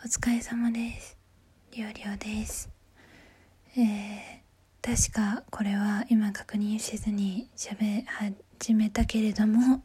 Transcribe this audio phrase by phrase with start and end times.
[0.00, 1.18] お疲れ様です。
[1.72, 2.70] りょうりょうです。
[3.76, 8.06] えー、確かこれは今確認せずに喋り
[8.60, 9.82] 始めたけれども、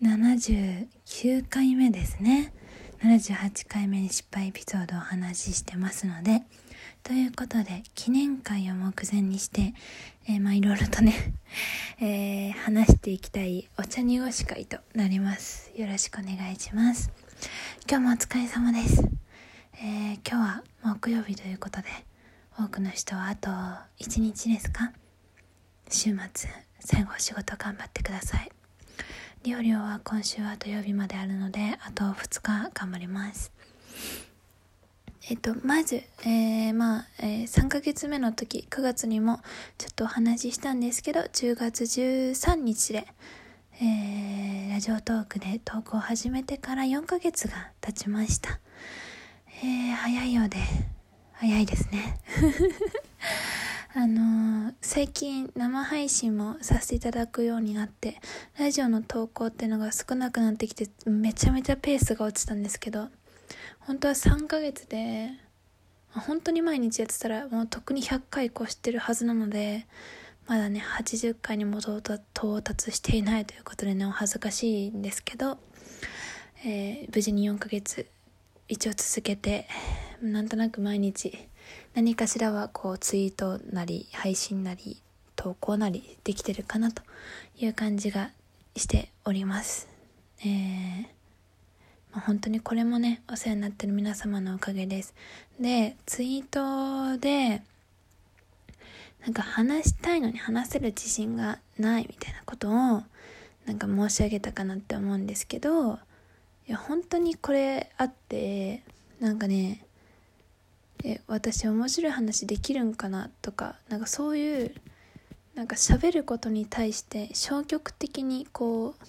[0.00, 2.52] 79回目ですね。
[3.02, 6.42] 78回目に失敗エピソードをお話ししてますので、
[7.02, 9.74] ということで、記念会を目前にして、
[10.28, 11.12] えー、まあいろいろとね、
[12.00, 15.72] えー、話していきたいお茶濁し会となります。
[15.74, 17.10] よろしくお願いします。
[17.90, 19.13] 今日もお疲れ様です。
[19.82, 21.88] えー、今日は木曜日ということで、
[22.56, 23.50] 多くの人はあと
[24.00, 24.92] 1日ですか？
[25.90, 28.50] 週末、最後仕事頑張ってください。
[29.42, 33.52] りょうりょうは今週は土曜日まであるので、あと2日頑張ります。
[35.28, 39.40] えっと、まず、えー、まあ、えー、3ヶ月目の時、9月にも
[39.78, 43.06] ちょっとお話ししたんですけど、10月13日で、
[43.80, 48.60] えー、ラジオトークで投稿を始めてから4ヶ月が経ちました。
[49.62, 50.58] えー、早いようで、
[51.34, 52.18] 早いですね。
[53.94, 58.20] あのー、最近生配信もさせていただくようになって、
[58.58, 63.08] ラジオの投稿っていうのが少なくなってきて、めちゃめちゃペースが落ちたんですけど、
[63.78, 65.30] 本当は3ヶ月で、
[66.10, 69.86] 本当に毎日やってたらもう特に100回越してるはずなので、
[70.46, 72.02] まだね、80回にも到
[72.62, 75.58] 達していないということでね、お恥ずかしいんですけど、
[76.66, 78.06] えー、無事に4ヶ月
[78.68, 79.66] 一応続けて、
[80.22, 81.48] なんとなく毎日
[81.94, 85.00] 何かしらはこうツイートなり配信なり
[85.36, 87.02] 投稿なりできてるかなと
[87.58, 88.30] いう感じが
[88.76, 89.88] しております。
[90.40, 91.14] えー
[92.14, 95.14] まあ、本当にこれもね、お世話になってる皆様のおかげです。
[95.58, 97.60] で、ツイートで、
[99.20, 102.72] なんか話したいのに話せる自信がないみたいなことを
[103.66, 105.98] なんか申し上げたかなって思うんですけど、
[106.66, 108.82] いや、本当にこれあって、
[109.20, 109.84] なんかね、
[111.04, 114.74] え、私面白い話できるんかなとか、なんかそういう、
[115.54, 119.06] なんか喋ることに対して消極的にこう、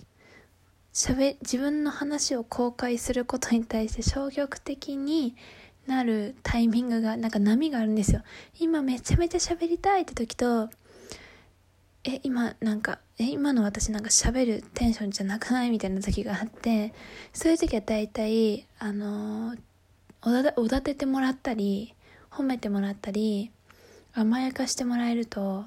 [0.93, 5.35] しゃべ自分の話を公開することに対して消極的に
[5.87, 8.22] なるタイミングがなんか波があるんですよ。
[8.59, 10.69] 今めちゃめちゃ喋りたいって時と
[12.05, 15.69] え今なんかえ今の私なんか喋るテンションじゃなくない？
[15.69, 16.93] みたいな時があって
[17.33, 19.55] そういう時は大体あの
[20.21, 21.93] おだおだててもらったり
[22.31, 23.51] 褒めてもらったり
[24.13, 25.65] 甘やかしてもらえると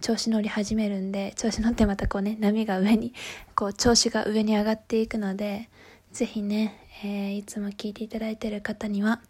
[0.00, 3.12] 調子乗り始めるんで、調子乗ってまたこうね、波が上に、
[3.54, 5.68] こう調子が上に上がっていくので、
[6.10, 9.20] ぜひね、えー、いつも聞いていただいてる方には、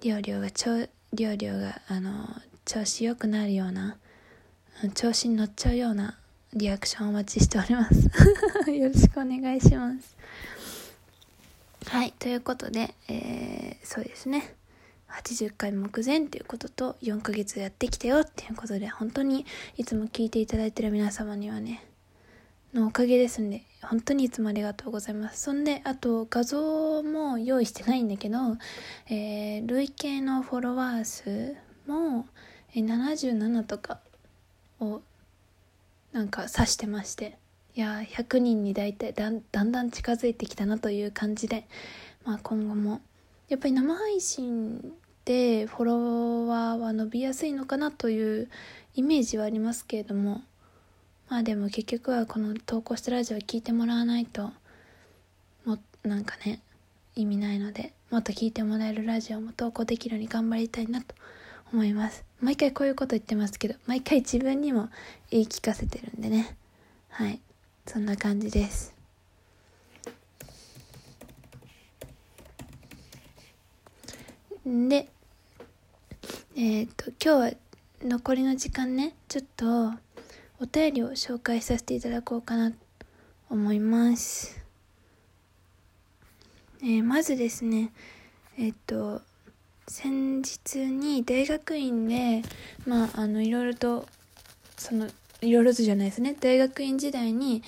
[0.00, 2.28] りょうりょうが、ちょ、りょうりょうが、あの、
[2.64, 3.96] 調子良くなるような、
[4.94, 6.17] 調子に乗っちゃうような
[6.54, 8.10] リアクションお待ちしております。
[8.72, 10.16] よろしくお願いします。
[11.86, 14.54] はい、ということで、えー、そうですね。
[15.10, 21.82] 80回目前っていうことと4ヶ月やってきたよっていうことで本当にいつも聞いていただいてる皆様にはね
[22.74, 28.38] のおかげですんで本当にいつもありがとうございますそんであと画像も用意してないんだけど、
[29.08, 31.56] えー、累計のフォロワー数
[31.86, 32.26] も
[32.74, 34.00] 77とか
[34.78, 35.00] を
[36.12, 37.38] なんか指してまして
[37.74, 41.66] いや100人に大体だんだんだん近づいてきたなという感じで、
[42.24, 43.00] まあ、今後も
[43.48, 44.92] やっぱり生配信
[45.24, 48.48] でフォロワーは伸びやすいのかなという
[48.94, 50.42] イメージはありますけれども
[51.28, 54.50] まあでも結局はこの投稿したラジオを聞いてもらわないと
[55.64, 56.60] もなんかね
[57.14, 61.14] 意味ないのでもっと聞いてもらえるラジオも投稿できるように頑張りたいなと
[61.72, 62.24] 思います。
[62.40, 64.88] 毎回こういうこと言ってますけど毎回自分にも
[65.30, 66.56] 言い聞かせてるんでね。
[67.10, 67.40] はい。
[67.86, 68.94] そんな感じです。
[74.64, 75.08] で、
[76.54, 77.52] えっ、ー、と、今日は
[78.02, 79.92] 残りの時間ね、ちょっと
[80.60, 82.76] お便りを紹介させていただこうかなと
[83.48, 84.60] 思います。
[86.82, 87.92] えー、まずですね、
[88.58, 89.22] えっ、ー、と、
[89.88, 92.42] 先日に大学院で、
[92.86, 94.06] まあ、あの、いろいろと、
[94.76, 95.08] その、
[95.40, 97.62] いろいろとじゃないですね、大学院時代に、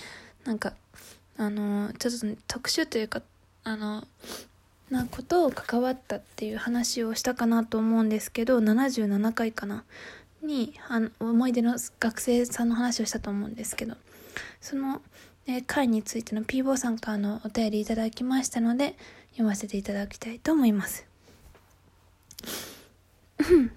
[0.44, 0.75] なんか、
[1.37, 3.22] あの、ちょっと特殊というか、
[3.64, 4.06] あの、
[4.90, 9.84] なことを関わったっていう話をしたかなと思うんですけど77回かな。
[10.43, 13.94] にあの思い出の学生さんの話をしたと思うんですけど。
[14.61, 15.02] その、
[15.46, 18.96] えー、回についての P 坊さんからのお便りいただきましたので
[19.32, 21.09] 読ませていただきたいと思います。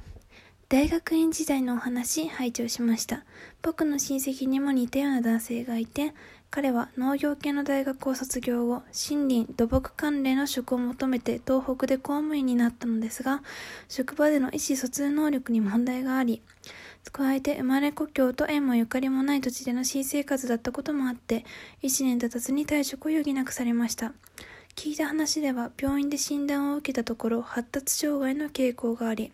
[0.69, 3.25] 大学院時代のお話拝聴しました
[3.61, 6.13] 僕の親戚にも似たような男性がいて
[6.55, 13.41] 彼は農業系の大学を卒業後、森林、土木関連の職を求めて東北で公務員になったのですが、
[13.89, 16.43] 職場での意思疎通能力に問題があり、
[17.11, 21.43] 加えて生まれ故郷と縁もゆかりもない土地での新生活だったこともあって、
[21.81, 24.13] 1年経たずに退職を余儀なくされました。
[24.75, 29.31] 聞いた話では病院で診断を受けたところ発達障害の傾向があり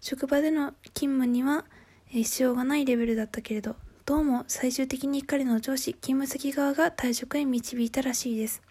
[0.00, 1.64] 職場での勤務には
[2.06, 3.76] 必要がないレベルだったけれど
[4.06, 8.62] どうも最終的に彼の上司勤務先側が退職へ導いたらしいです。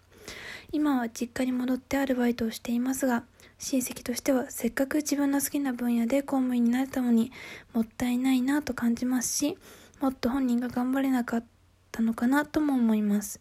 [0.72, 3.24] 今は実家に戻ってアルバイトをしていますが
[3.58, 7.32] 親戚としてはせっかく自分の好きな分野で公務員になれたのに
[7.72, 9.58] もったいないなと感じますし
[10.00, 11.44] もっと本人が頑張れなかっ
[11.92, 13.40] たのかなとも思います。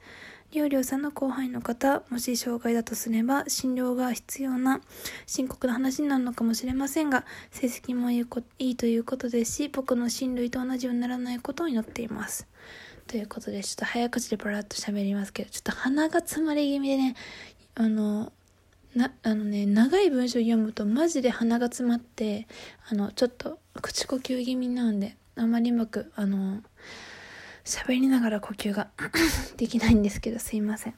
[0.54, 4.82] りょうりょうさんの後輩の方、もし障害だとすれば、診療が必要な
[5.26, 8.26] 深刻な話になるのかもしれませんが、成績もいい
[8.60, 12.46] いいということですし、僕の親類と同じようにならないことを祈っています。
[13.08, 17.16] ということで、ちょっと早口でバラッと喋りますけど、ちょっと鼻が詰まり気味でね、
[17.74, 18.32] あの、
[18.94, 22.48] な、あのね、長い文章読むとマジで鼻が詰まって、
[22.88, 26.62] あの、ちょっと口呼吸気味なんで、あまりうまく、あの、
[27.66, 28.88] 喋りながら呼吸が
[29.58, 30.96] できないんですけどすいません。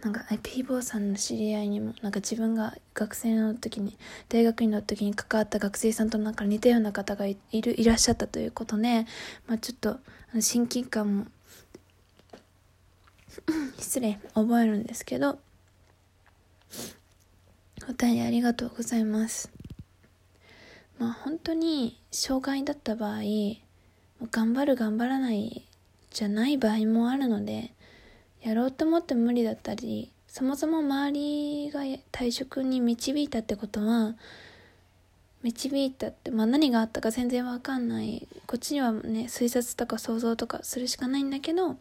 [0.00, 3.96] なんかピーボーさんの知り合いにもなんか自分が学生の時に
[4.28, 9.06] 大学院の時に関わった学生さんとなんか似たような方がいるいらっしゃったということで、
[9.46, 9.98] まあ、ちょっと
[10.40, 11.26] 親近感も
[13.78, 15.38] 失礼覚えるんですけど
[17.88, 19.50] お便りありがとうございます。
[20.98, 23.22] まあ本当に障害だった場合
[24.30, 25.64] 頑張る頑張らない
[26.10, 27.72] じゃない場合もあるので
[28.42, 31.80] やろうと思って無理だったりそもそも周りが
[32.12, 34.14] 退職に導いたってことは
[35.42, 38.26] 導いたって、まあ、何があったか全然わかんない。
[38.46, 41.76] こっちにはね推察とか想像とかするしかないんだけど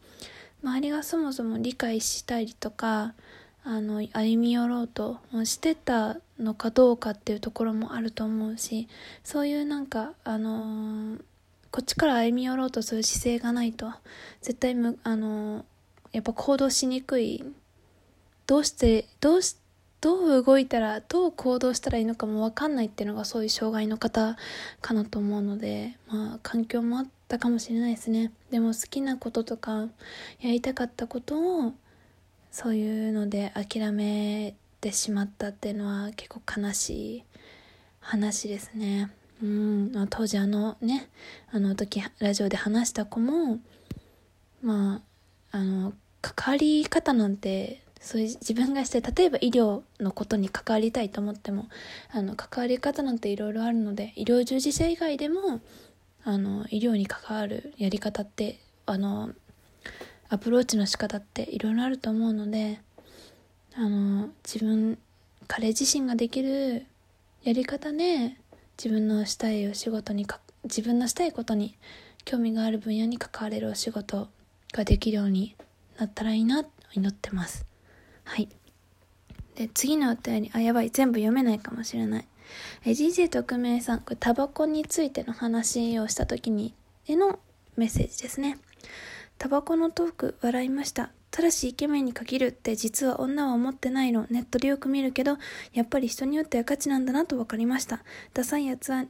[0.63, 3.13] 周りがそもそも理解したりとか
[3.63, 8.88] あの歩み寄ろうとしてたのかどうかっていうところもあると思うし
[9.24, 11.22] そういうなんかあのー
[11.72, 13.92] こっちから歩み寄ろうとする姿勢がないと
[14.42, 15.66] 絶対むあの
[16.12, 17.44] やっぱ行動しにくい。
[18.46, 19.58] どうしてどうし
[20.00, 24.38] どう動いたらどう行動したらいいのかも分かんないっていうのがそういう障害の方
[24.80, 28.31] かなと思うのでまあ環境もあったかもしれないですね。
[28.52, 29.88] でも好きなこととか
[30.40, 31.74] やりたかったことを
[32.52, 37.24] そういうので諦めてしまったっていうのは結構悲しい
[38.00, 39.12] 話ですね。
[39.42, 41.10] うん、当時あのね
[41.51, 43.60] あの時ラジオで話した子も
[44.62, 45.01] ま
[45.51, 51.68] ああの関わり方なんてそういう自分がして例えば医療のことに関わりたいと思っても
[52.12, 55.62] あの関わり方なんていろいろあるので医療従事者以外でも
[56.24, 59.31] あの医療に関わるやり方ってあの
[60.30, 62.33] アプローチの仕方っていろいろあると思う。
[62.33, 62.80] ので
[63.75, 64.98] あの自分
[65.48, 66.86] 彼自身ができる
[67.44, 68.40] やり方ね
[68.78, 71.76] 自分のしたいお仕事にか自分のしたいことに
[72.26, 74.28] 興味がある分野に関われるお仕事
[74.74, 75.56] ができるように
[75.98, 77.66] なったらいいなと祈ってます。
[78.24, 78.50] はい。
[79.56, 82.28] で次のお便りあやばい全部読めないかもしれない。
[82.86, 86.76] え DJ 特命さんこれタバコについての話をした時に
[87.06, 87.40] への
[87.76, 88.60] メッセージですね。
[89.40, 91.12] タバコのトーク笑いました。
[91.32, 94.26] ただしイケメンに限るって実は女は思ってないの。
[94.30, 95.38] ネットでよく見るけど、
[95.74, 98.04] やっぱり人によっては価値なんだなと分かりました。
[98.34, 99.06] ダサいやつは、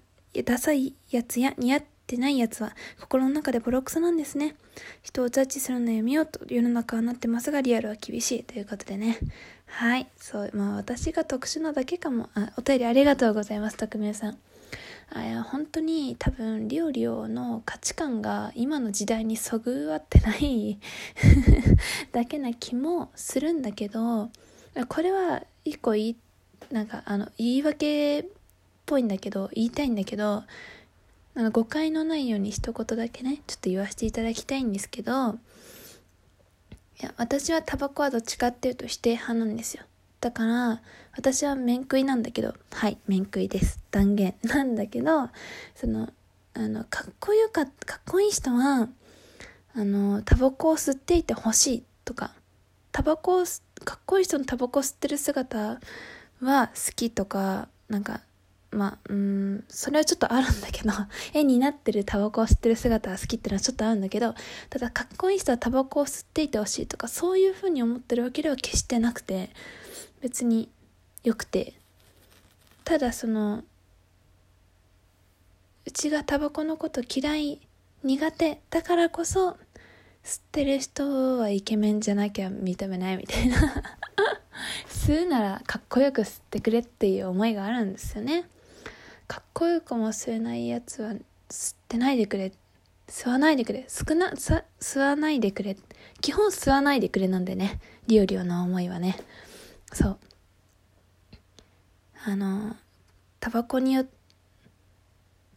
[0.46, 4.56] ダサいやつや似合ってないやつは心の中でボロクソなんですね。
[5.04, 9.20] 人をジャッジするのやめようと世の中はなってますがリアルは厳しいということでね。
[9.66, 10.08] はい。
[10.18, 12.30] そう、まあ私が特殊なだけかも。
[12.34, 14.38] あ、お便りありがとうございます、匿名さん。
[15.10, 20.80] あ本当に多分リオリオの価値観が今の時代にそぐわってない
[22.12, 24.30] だけな気もするんだけど
[24.90, 26.16] これは一個いい
[26.72, 28.26] なんかあの言い訳っ
[28.86, 30.44] ぽいんだけど言いたいんだけど
[31.36, 35.38] あの誤解のないように一言だけねちょっと言わせていただきたいんですけど
[37.00, 39.84] いや私はタバコはどっちかっていうと否定派なんですよ。
[40.20, 40.82] だから、
[41.16, 43.80] 私は面食いなんだけど、はい、面食いです。
[43.92, 44.36] 断言。
[44.44, 45.30] なんだけど、
[45.76, 46.10] その、
[46.54, 48.90] あの、かっこよか、かっこいい人は、
[49.76, 52.34] あの、タバコを吸っていてほしいとか、
[52.92, 53.46] タバコを、
[53.84, 55.80] かっこいい人のタバコ吸ってる姿
[56.42, 58.22] は好きとか、なんか、
[58.72, 60.92] まあ、うん、それはちょっとあるんだけど、
[61.34, 64.36] 絵になってるタバコを吸ってる姿が好きっていうのはちょっとあるんだけど、
[64.70, 69.50] ただかっこいい人はタバコを吸っていてほしいとか、そういうふうに思ってるわけでは決してなくて、
[70.22, 70.70] 別に
[71.24, 71.74] 良くて。
[72.84, 73.66] ただその
[75.86, 77.60] うちがタバコのこと嫌い
[78.02, 79.58] 苦手だからこそ
[80.24, 83.84] 吸ってる人はイケメンじゃなきゃ認めないみたいな。
[84.88, 88.46] 吸うならかっこよく吸ってくれっていう思いがあるんですよね。
[89.28, 91.12] かっこよくも吸えないやつは
[91.50, 92.52] 吸ってないでくれ。
[93.08, 93.86] 吸わないでくれ。
[93.88, 95.76] 少なさ吸わないでくれ。
[96.22, 97.80] 基本吸わないでくれなんでね。
[98.08, 99.18] リオリオの思いはね。
[99.94, 100.18] そう。
[102.26, 102.76] あの
[103.40, 104.06] タバコによ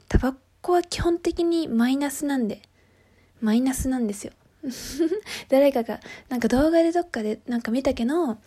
[0.09, 2.63] タバコは基本的にマイナスなんで。
[3.41, 4.33] マイナスなんですよ。
[5.49, 8.39] 誰かがなんか動画でどっかでなんか見たけどあ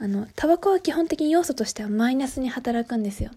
[0.00, 3.30] のタバコは基本的に要素としてはマイナスに働くんですよ。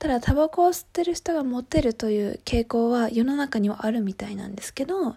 [0.00, 5.14] ただタバコを吸ってる人がモテるという傾向は世の中にはあるみたいなんですけど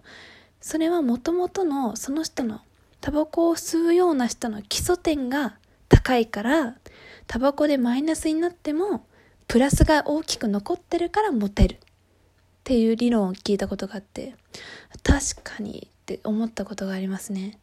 [0.60, 2.60] それはもともとのその人の
[3.00, 5.56] タバコを吸うような人の基礎点が
[5.88, 6.76] 高いから
[7.28, 9.06] タバコでマイナスになっても
[9.48, 11.76] プラスが大きく残ってるからモテる。
[11.76, 14.36] っていう理論を聞いたことがあって
[15.04, 17.60] 確かにって思ったことがありますね。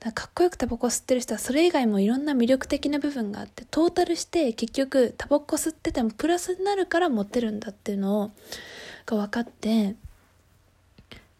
[0.00, 8.30] だかかっこよくタバコ吸ってる人はそれ以外もいろんな魅力的な部分があってトータルして結局タバコ吸っててもプラスになるからモテるんだっていうのを
[9.06, 9.96] が分かって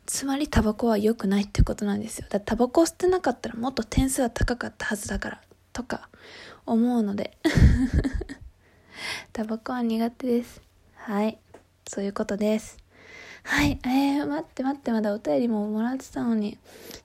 [0.06, 2.26] つまりタバコは良くないってことなんですよ。
[2.30, 5.40] だタバコを吸ってなかったらもっと点数は高かったはずだから
[5.72, 6.08] とか
[6.64, 7.36] 思うので。
[9.32, 10.60] タバコは苦手です。
[10.94, 11.38] はい。
[11.88, 12.85] そういうことです
[13.48, 13.78] はい。
[13.84, 16.58] えー、待って待って、まだお便りももらってたのに。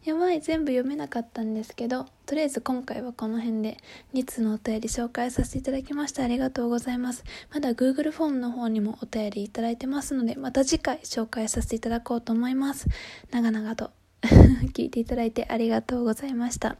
[0.03, 3.77] やばい、全部読めなかったんですけど、とりあえず今回はこの辺で
[4.15, 6.24] 2通のお便り紹介させていただきました。
[6.24, 7.24] ありがとうございます。
[7.53, 12.88] まだ Google フォームの方にもお便りいただいてますので、また次回紹介させていただこうと思います。
[13.29, 13.91] 長々と
[14.74, 16.75] 聞いていただいてありがとうございました。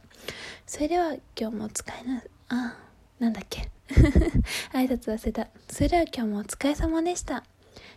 [0.66, 2.76] それでは今日もお疲れな、あ、
[3.20, 3.70] なんだっけ。
[4.74, 5.46] 挨拶忘れた。
[5.68, 7.44] それでは今日もお疲れ様でした。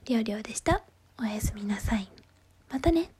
[0.06, 0.84] りょうりょうでした。
[1.18, 2.10] おやすみなさい。
[2.70, 3.15] またね。